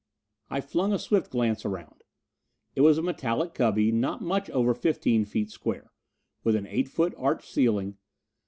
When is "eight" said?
6.65-6.87